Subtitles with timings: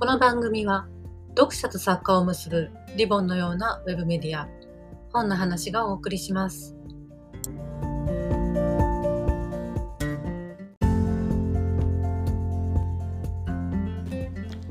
[0.00, 0.86] この番組は
[1.30, 4.48] 読者と作家を結ぶリボンのようなウェブメディア
[5.12, 6.76] 本の話がお送りします。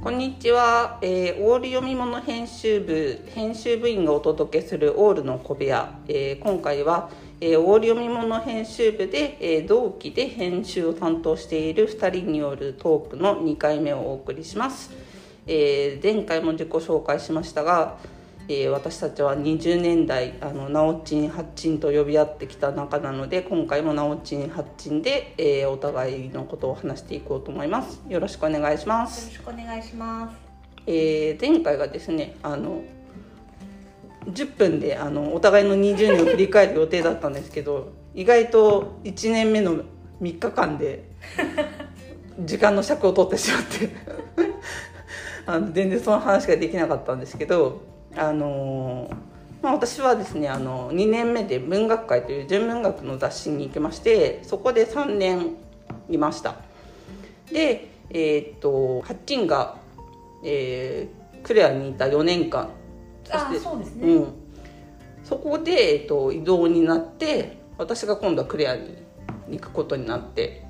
[0.01, 7.09] こんにちは、えー、オール読み物編集部編集部員がお届けするオールの小部屋、えー、今回は、
[7.41, 15.06] えー、オール読み物編集部で、えー、同期で編集を担当している2人によるトークの2回目をお送りします、
[15.47, 17.97] えー、前回も自己紹介しましたが、
[18.49, 28.01] えー、私たちは20年代あのナオチンハッチンと呼び合ってきた仲なので今回もナオチンハッチンで、えー、お互いのことを話していこうと思います。
[28.07, 29.31] よろしくお願いします。
[29.33, 30.37] よろしくお願いします。
[30.85, 32.81] えー、前回がですねあの
[34.31, 39.83] 10分であのお互いの20年を振り返る予定だったんですけど 意外と1年目の
[40.21, 41.03] 3日間で
[42.39, 43.89] 時間の尺を取ってしまって
[45.47, 47.81] あの全然その話ができなかったんですけど
[48.15, 49.09] あの
[49.61, 55.55] まあ、私はですねあの2年目で文学会という純文学の雑誌に行きましてそこで3年
[56.09, 56.55] いました。
[57.51, 59.77] でえー、っとハッチンが、
[60.43, 62.69] えー、クレアにいた4年間。
[63.25, 64.33] そしてそうですね、うん、
[65.23, 68.95] そこで、えー、っと移動になって私が今度はクレアに
[69.49, 70.63] 行くことになって。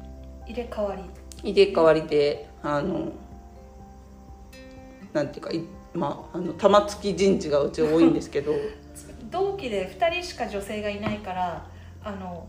[0.46, 1.04] 入れ替わり。
[1.44, 3.12] 入れ替わりであの
[5.14, 5.52] なんていうか
[5.94, 8.54] まあ、あの玉突き陣地がうち多いんですけど。
[9.32, 11.68] 同期で2人しか女性がいないから
[12.02, 12.48] あの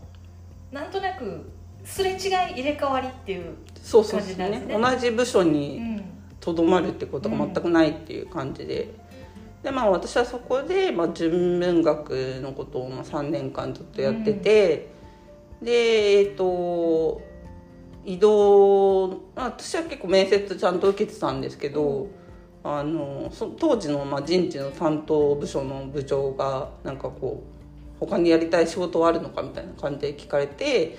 [0.71, 1.49] なんとなく
[1.83, 2.17] すれ違い
[2.51, 4.65] 入れ替わりっていうそうそうですね。
[4.69, 6.01] 同じ部署に
[6.39, 8.87] とどまるってことが全くないっていう感じで、う
[9.61, 14.89] ん、でまあ私はそこで、まあ、純文学のことをまあ3年間ずっとやってて、
[15.59, 15.71] うん、で
[16.19, 17.21] えっ、ー、と
[18.05, 22.07] 移動私は結構面接ちゃんと受けてたんですけど、
[22.63, 27.59] あの当時のまあ人事の担当部署の部長がなんかこう
[27.99, 30.97] 他にやりたい仕事はあるのかみたいな感じで聞かれて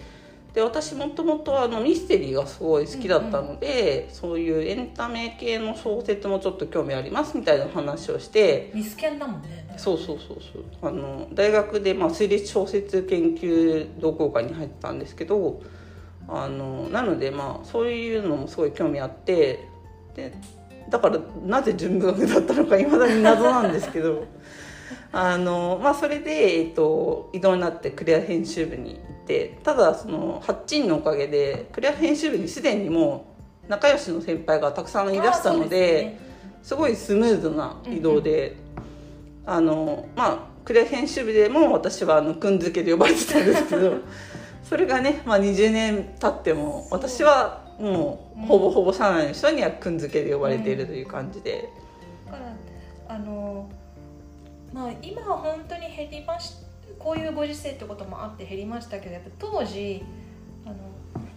[0.55, 9.73] で私もともとあのミステリーがすごい好きだったので、うんうん、そういうエンタメ系の小説もちょっと興味ありますみたいな話をしてミスケンだもんね。
[9.77, 10.65] そうそうそうそう。
[10.83, 15.63] あの大学でまあ推理小説研究同好会に入ってたんですけど
[16.27, 19.69] あのなのでまあそういうのもすごい興味あって
[20.17, 20.33] で
[20.91, 24.25] だからなぜ純文学だったのかいまだに謎なんですけど
[25.13, 33.27] あの、まあ、それで、えっと、移動になってクレア編集部に行ってただその8チンのおかげでクレア編集部にすでにも
[33.67, 36.21] う仲良しの先輩がたくさんいらしたので、ね、
[36.63, 38.57] すごいスムーズな移動で、
[39.47, 39.53] うん。
[39.53, 43.95] うん、あのまあクレア編集部でも私はあのくんづけで呼ばれてたんですけど
[44.69, 51.69] それがね、まあ、20年経っても私はもうほぼほぼ社内の人にはくんづけで呼ばれているという感じで。
[52.27, 53.69] だからあの
[54.73, 56.55] まあ今は本当に減りまし
[56.99, 60.03] こういうご時世ってこともあって減りましたけどやっぱ当時
[60.65, 60.77] あの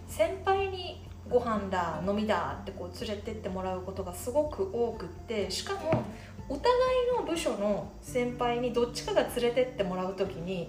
[0.06, 6.04] 先輩にご飯だ飲みだってこう連れてってもらうことがすごく多くってしかも
[6.48, 6.70] お互
[7.14, 10.68] いの部署の先輩にどっちかが連れてってもらう時に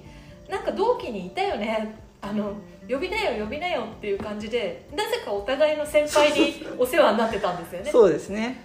[0.50, 2.54] なんか同期にいたよねあの
[2.90, 7.92] 呼びなよ呼びなよっていう感じでなぜかお互いの先輩に お世話になってたんですよね。
[7.92, 8.62] そうですね。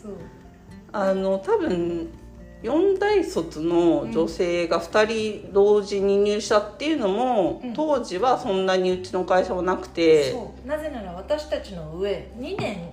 [0.00, 0.12] そう。
[0.92, 2.08] あの多分
[2.62, 10.34] 4大卒の女性が2人同時に入社っていうのも、うん、当時はそんなにうちの会社はなくて、
[10.64, 12.92] なぜなら私たちの上2年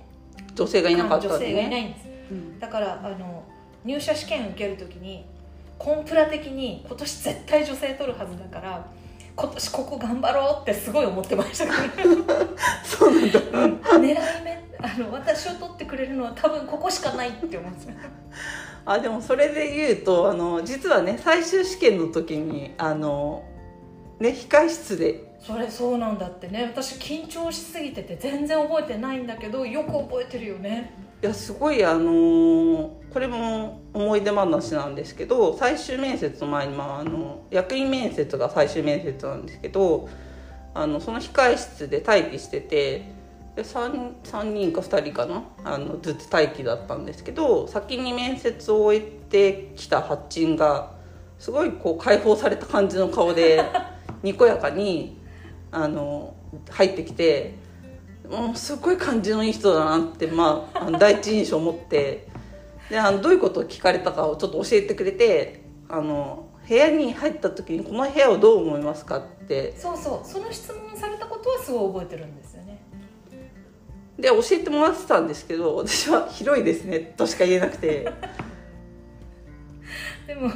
[0.54, 3.44] 女性がいなかったんで、ね、女性がいないんです、うん、だからあの
[3.84, 5.24] 入社試験受ける時に
[5.78, 8.86] コンプラ的に今年絶対女性取るはずだから
[9.40, 11.64] 今年ここ頑張ろうってすごい思ってました。
[12.84, 14.14] そうなんだ、うん、狙い
[14.44, 17.94] 目あの私を取ってくれるのは多分ここしかないって思うんですよ
[18.84, 23.44] あでもそれで言うとあの実はね最終試験の時にあの
[24.18, 25.30] ね控室で。
[25.40, 26.64] それそうなんだってね。
[26.64, 40.08] 私緊張しすぎてて全然覚えてないんだけどよく覚えてるよねいやすごいあのー、これも思い出話なんですけど最終面接の前に、まあ、あの役員面接が最終面接なんですけど
[40.72, 43.04] あのその控え室で待機してて
[43.54, 50.92] で 3, 3人か2人かなあのずっと待機だったんですけど先に面接を終えてきた発チが
[51.38, 53.62] すごいこう解放された感じの顔で
[54.22, 55.18] にこやかに
[55.70, 56.34] あの
[56.70, 57.68] 入ってきて。
[58.30, 62.28] もうすごい感じのいい人だなって、まあ、第一印象を持って
[62.88, 69.74] であのどういうことを聞かれたかをちょっと教えてくれてあの部屋に入った時にこの部屋をどう思いますかって。
[69.76, 72.80] そうそうその質問されたことはすごい覚えてるんですよね。
[74.16, 78.08] で教えてもらってたんですけど私は「広いですね」としか言えなくて。
[80.28, 80.52] でも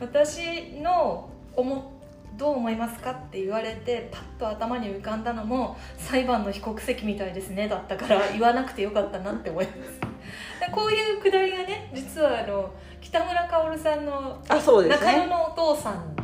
[0.00, 1.97] 私の思
[2.38, 9.78] どう思いますかって言われてパッと頭に浮かんだのも裁判の被告席みたいですねだったから言わなくてよかったなって思います。
[10.60, 12.70] でこういうくだりがね実はあの
[13.00, 16.14] 北村薫さんのあそうです中野ねのお父さん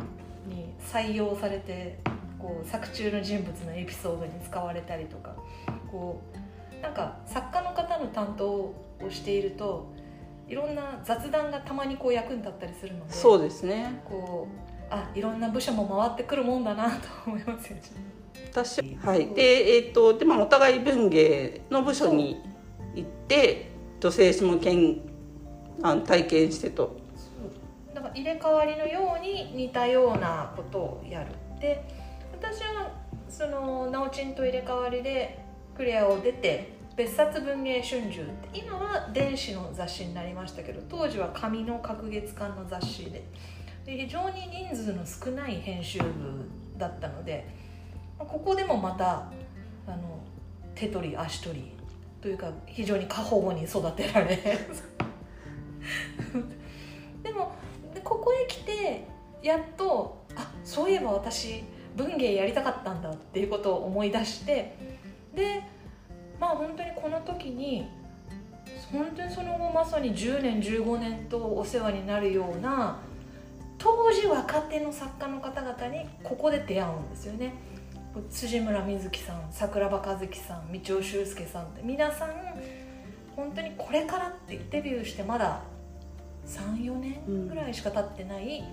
[0.49, 1.99] に採用されて
[2.39, 5.33] こう作中の人物のエピソードに使われたりとか
[5.91, 6.21] こ
[6.79, 8.73] うなんか作家の方の担当を
[9.09, 9.87] していると
[10.47, 13.99] いろんな雑談がたまにこう役に立ったりするのでそうですね。
[14.05, 17.75] こうあいろんな部署も回ってくるもんだなと思いますよ。
[17.75, 17.81] ね。
[18.51, 19.27] 私はい。
[19.33, 22.41] でえっ、とでまあお互い文芸の部署に
[22.95, 25.01] 行って女性下見
[25.81, 26.97] あの体験してと。
[27.93, 31.27] だから入れ替わりのように似たようなことをやる。
[31.59, 31.83] で
[32.31, 32.91] 私は
[33.29, 35.39] その直ちんと入れ替わりで
[35.75, 43.23] クリアを出て別冊文芸春秋って今は電子の雑誌になりましたけど当時は紙の隔月間の雑誌で
[43.85, 46.05] で非常に人数の少ない編集部
[46.77, 47.47] だったので
[48.17, 49.31] ここでもまた
[49.87, 50.19] あの
[50.73, 51.71] 手取り足取り
[52.21, 54.35] というか非常に過保護に育てられ
[57.21, 57.51] でも
[57.93, 59.03] でここへ来て
[59.43, 61.63] やっとあそういえば私
[61.95, 64.75] 文芸やりたかったんだっていうことを思い出して
[65.35, 65.61] で
[66.39, 67.87] まあ本当にこの時に
[68.91, 72.97] 本当にその後まさに10年15年とお世話になるような
[73.77, 77.53] 当時若手の作家の方々にここで出会うんですよね。
[78.29, 81.81] 辻村瑞希さん桜庭和樹さん道尾修介さんって。
[81.83, 82.29] 皆さん
[83.35, 85.61] 本当にこれからってデビューしてまだ
[86.47, 88.63] 34年ぐらいしか経ってない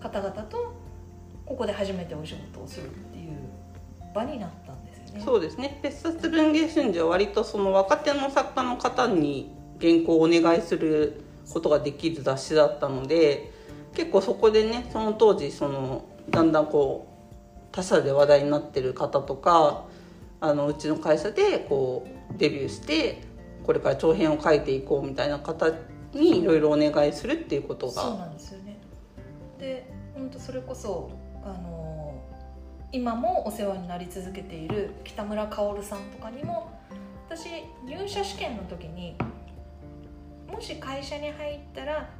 [0.00, 0.74] 方々と
[1.44, 3.32] ここで初めてお仕事をするっていう
[4.14, 5.22] 場になったんですよね。
[5.24, 5.78] そうですね。
[5.82, 11.22] 別冊文芸春秋は割とその若手の作家の方に原稿をお願いする
[11.52, 13.52] ことができる雑誌だったので
[13.96, 19.86] 結構そこでねその当時そのだんだんこう他社で話題になってる方とか
[20.40, 23.22] あのうちの会社でこうデビューして
[23.64, 25.70] これから長編を書いていこうみたいな方
[26.12, 28.78] にいろいろお願いするっていうことがそうなんですよね。
[29.58, 31.10] で本当それこそ
[31.42, 32.22] あの
[32.92, 36.70] 今もお世話になり続けている北村薫さんとかにも
[37.28, 37.46] 私
[37.86, 39.16] 入社試験の時に
[40.48, 42.10] もし会社に入ったら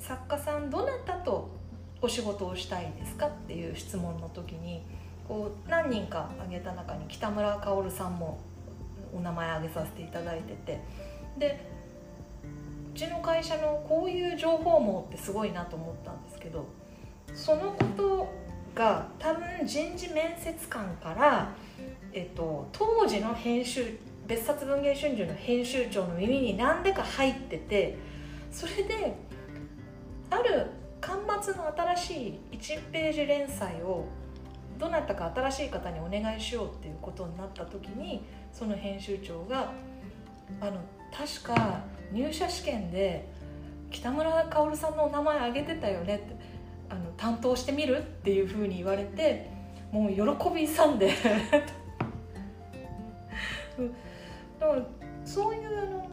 [0.00, 1.50] 作家さんどなたと
[2.02, 4.82] お仕事をしたいですかっていう質問の時に
[5.28, 8.40] こう何人か挙げた中に北村薫さんも
[9.14, 10.80] お名前挙げさせていただいてて
[11.38, 11.70] で
[12.94, 16.66] うちの会社のこういう情報網ってすごいなと思ったんですけど
[17.34, 18.32] そのこと
[18.74, 21.52] が多分人事面接官から、
[22.12, 27.98] えっと、当時の編集別冊文芸春秋の編集長の耳に何でか入ってて
[28.50, 29.16] それで
[30.30, 30.66] ある
[31.00, 34.06] 巻末の新しい1ページ連載を
[34.78, 39.72] どなたか新しい方にお願いしようっていうことになった時にその編集長が
[40.60, 40.80] あの
[41.12, 43.28] 確か入社試験で
[43.90, 46.36] 北村薫さんのお名前挙げてたよねって
[46.88, 49.50] あの担当してみるっていうふうに言われて
[49.92, 50.20] もう喜
[50.54, 51.12] び勇んで。
[53.78, 53.94] うん
[54.60, 54.82] だから
[55.24, 56.09] そういうあの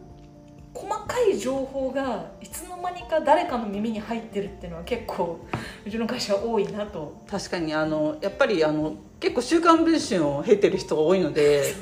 [1.08, 5.40] かい情報がいつの間にか誰かの耳に入ってるっていうのは結構
[5.86, 7.24] うちの会社は多いなと。
[7.30, 11.74] 確かにあのやっぱりあの結構「週刊文春」を経てる人が多いので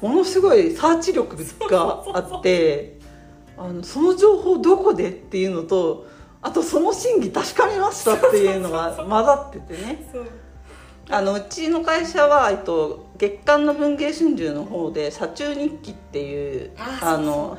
[0.00, 1.36] ものすごいサーチ力
[1.70, 2.98] があって
[3.56, 6.06] あのその情報どこでっていうのと
[6.40, 10.04] あとその真偽確かめましたっていうのが混ざっててね。
[11.10, 17.56] あのうちの会社は、えっと、月刊の文芸春秋の方で「社中日記」っていうああの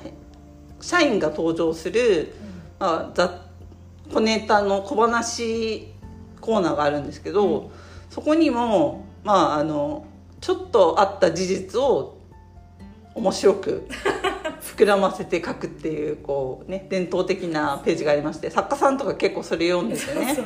[0.81, 2.33] 社員が登場する、
[2.79, 3.41] まあ、ざ
[4.11, 5.93] 小ネタの小話
[6.41, 7.69] コーナーがあるんですけど、うん。
[8.09, 10.05] そこにもまああの
[10.41, 12.17] ちょっとあった事実を
[13.13, 13.87] 面白く
[14.77, 20.37] 膨らませて書くっていうこうね伝統的なページがありまして作家さんとか結構それ読んでてね。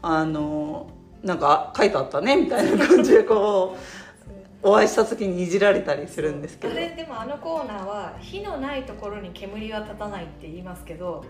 [0.00, 0.90] あの
[1.22, 3.78] なんか書いてあったねみたいな感じでこう
[4.62, 11.24] お会いした時にいじられたりするんですけあどれでもあのコーナーは火のないところに煙は立たないって言いますけど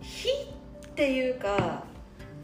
[0.00, 1.84] 火っていうか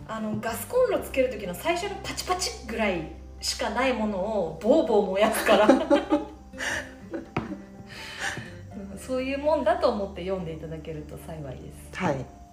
[0.08, 5.66] あのガスコンロつける時の最初のパチパチぐらいしかないものをボーボー燃やすから。
[5.66, 5.73] う
[8.94, 11.96] んそういうもんだと思って読んでいただけると幸いです。
[11.96, 12.45] はい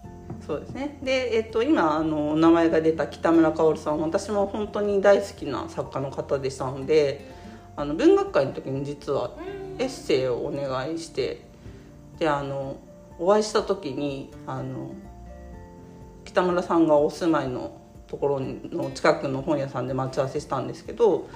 [0.46, 1.00] そうですね。
[1.02, 7.32] で、えっと、今あのお名前が出た北村薫さん私も本当に大好きな作家の方でしたので
[7.76, 9.64] あの文学会の時に実はうん。
[9.80, 11.42] エッセイをお願いして
[12.20, 12.78] であの
[13.20, 14.94] お会いした時にあの
[16.26, 21.28] 北村さんがお住まいのところの近くの本屋さんで待ち合わせしたんですけど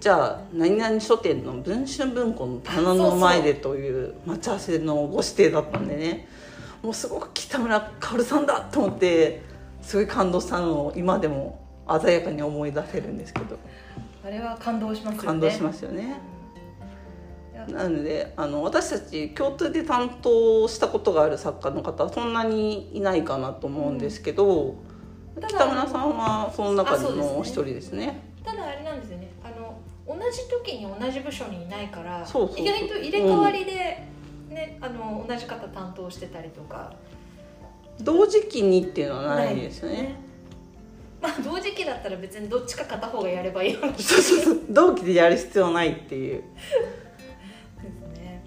[0.00, 6.28] じゃあ何々書店の文春文庫の棚の前でという待ち合わせのご指定だったんでね
[6.82, 9.42] もうすごく北村薫さんだと思って
[9.82, 11.64] すごい感動したのを今でも
[12.02, 13.58] 鮮やかに思い出せるんですけど。
[14.24, 15.26] あれは感動しますよね。
[15.26, 16.20] 感動しますよね。
[17.66, 17.74] うん。
[17.74, 24.74] なのであの私たち共通で担当したことがある作家の方はそんなにいないかなと思うんですけど、
[25.34, 28.20] ただ北村さんはその中のお一人ですね。
[28.44, 29.30] ただあれなんですよね。
[29.42, 33.77] あの同じ時に同じ部署にいないから意外と入れ替わりで、ね
[34.88, 36.94] あの同じ方担当してたりとか。
[38.00, 40.14] 同時期にっていうのはないですよね。
[41.20, 44.60] まあ同時期だったら別にどっちか片方がやればいいそうそうそう。
[44.70, 46.42] 同期でやる必要ないっていう。
[48.14, 48.42] ね。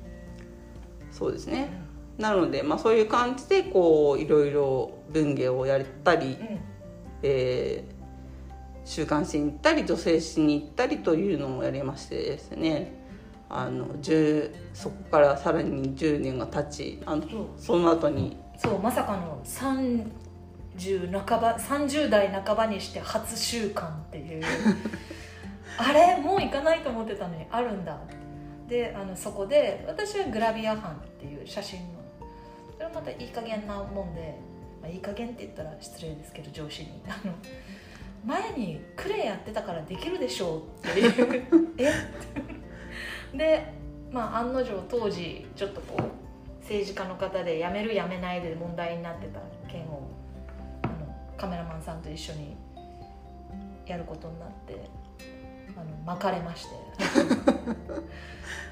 [1.11, 1.69] そうですね。
[2.17, 6.59] なので、まあ、そういう感じでこういろいろ文芸をやったり、うん。
[7.23, 8.01] えー
[8.85, 12.93] 週刊誌に行ったり女性誌に行ったりというのをやりましてですね
[13.53, 17.23] あの10そこからさらに10年が経ちあの
[17.57, 18.37] その後に。
[18.57, 24.43] そうまさかの30半ば30代半ばにして初週刊っていう。
[25.77, 26.17] あれ？
[26.17, 27.97] もう行かないと思ってたのにあるんだ。
[28.69, 31.85] であのそこで私はグラビア班っていう写真の。
[32.77, 34.39] それまたいい加減なもんで、
[34.81, 37.01] まあ、いい加減って言ったら失礼ですけど上司に。
[37.07, 37.33] あの
[38.23, 41.73] 前にクレイやってたからできるでしょうっていう。
[41.79, 41.91] え？
[43.33, 43.73] で
[44.11, 49.39] まあ案の定当時ちょっとこう政治家の方で辞める辞めないで問題になってた
[49.71, 50.09] 件を
[50.83, 50.93] あの
[51.37, 52.55] カメラマンさんと一緒に
[53.85, 54.89] やることになって
[55.75, 56.75] あの巻かれまして。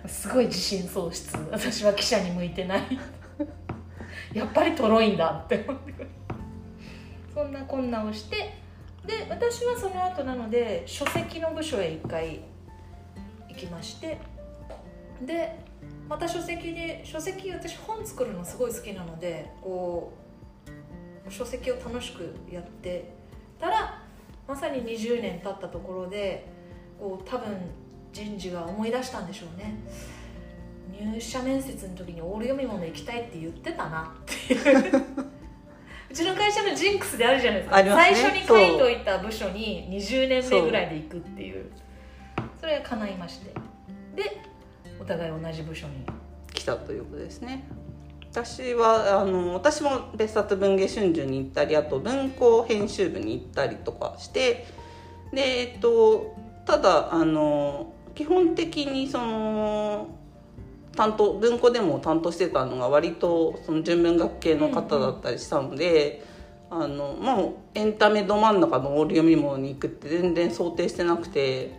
[0.08, 1.38] すごい自信喪失。
[1.52, 2.82] 私は記者に向いてない。
[4.34, 6.08] やっぱりとろいんだって思って。
[7.34, 8.60] そんなこんなをして。
[9.06, 12.42] で私はその後なので書籍の部署へ一回
[13.50, 14.18] 行きまして。
[15.26, 15.60] で
[16.08, 20.14] また書籍で書籍私本作るのすごい好きなのでこ
[21.28, 23.12] う書籍を楽しくやって
[23.60, 24.02] たら
[24.48, 26.48] まさに20年経ったところで
[27.00, 27.56] こう多分
[28.12, 29.76] 人事が思い出したんでしょうね。
[30.92, 35.06] 入社面接の時にオール読み物行きたいって言ってたなっていう。
[36.10, 37.84] うちの会社のジンクスであるじゃないですか。
[37.84, 37.90] ね。
[37.92, 41.72] 最初に書いておいた部署に20年目ぐらいで行くっていう。
[42.60, 43.54] それが叶いまして。
[44.16, 44.42] で
[45.00, 46.06] お互い同じ部署に
[46.54, 47.64] 来たということですね。
[48.32, 54.68] 私はあの私も別冊文芸春秋に行ったりあと文庫編集部に行ったりとかして
[55.34, 60.10] でえっとただあの基本的にその
[60.96, 66.24] 担当文庫でも担当してたのが割とその純文学系の方だったりしたので、
[66.70, 71.79] あのもうエンタメど真ん中のオール読み物に行くって全然想定してなくて。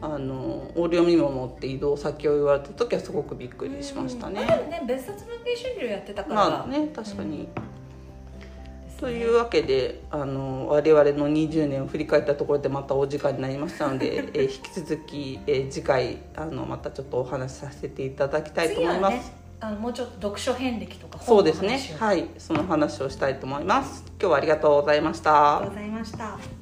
[0.00, 4.44] あのオール読み物って移動先を言われた時はすごくびっくりしましたね。
[4.46, 19.14] まあでもね別冊文芸春秋やってたから、まあね確かに、ですねというわけであの我々の20年を振り返ったところでまたお時間になりましたので、 えー引き続き、えー次回あのまたちょっとお話しさせていただきたいと思います。
[19.14, 21.80] ねあのもうちょっと読書遍歴とかそうですね。
[21.98, 22.28] はい。
[22.36, 24.04] その話をしたいと思います。
[24.20, 25.60] 今日はありがとうございました。
[25.60, 26.55] ありがとうございました